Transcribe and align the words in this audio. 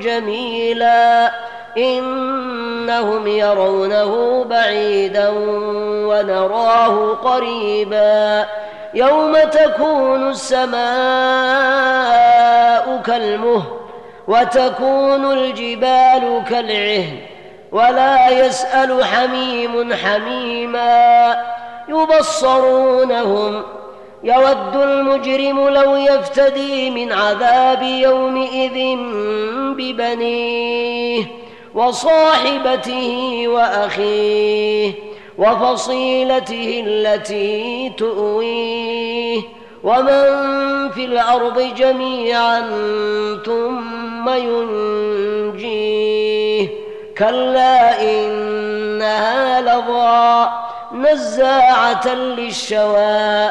جميلا. 0.00 1.30
إنهم 1.76 3.26
يرونه 3.26 4.44
بعيدا 4.44 5.28
ونراه 6.06 7.14
قريبا. 7.14 8.46
يوم 8.94 9.36
تكون 9.38 10.30
السماء 10.30 10.80
كالمهل 13.06 13.62
وتكون 14.28 15.32
الجبال 15.32 16.42
كالعهن 16.50 17.16
ولا 17.72 18.28
يسأل 18.28 19.04
حميم 19.04 19.94
حميما. 19.94 21.36
يبصرونهم 21.88 23.62
يود 24.24 24.76
المجرم 24.76 25.68
لو 25.68 25.96
يفتدي 25.96 26.90
من 26.90 27.12
عذاب 27.12 27.82
يومئذ 27.82 28.96
ببنيه 29.76 31.24
وصاحبته 31.74 33.44
وأخيه 33.48 34.92
وفصيلته 35.38 36.84
التي 36.86 37.92
تؤويه 37.98 39.40
ومن 39.84 40.50
في 40.90 41.04
الأرض 41.04 41.74
جميعا 41.76 42.60
ثم 43.46 44.28
ينجيه 44.28 46.00
كلا 47.18 48.02
إنها 48.02 49.60
لظى 49.60 50.50
نزاعة 50.94 52.14
للشوى 52.14 53.50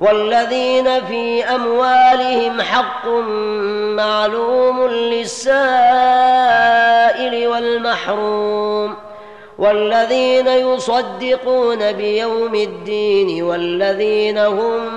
والذين 0.00 1.04
في 1.04 1.44
أموالهم 1.44 2.60
حق 2.60 3.06
معلوم 3.96 4.86
للسائل 4.86 5.48
والمحروم 7.48 8.94
والذين 9.58 10.46
يصدقون 10.46 11.92
بيوم 11.92 12.54
الدين 12.54 13.42
والذين 13.42 14.38
هم 14.38 14.94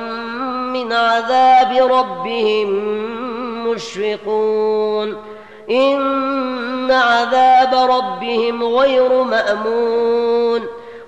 من 0.73 0.93
عذاب 0.93 1.91
ربهم 1.91 2.67
مشفقون 3.67 5.17
إن 5.69 6.91
عذاب 6.91 7.89
ربهم 7.91 8.63
غير 8.63 9.23
مأمون 9.23 10.30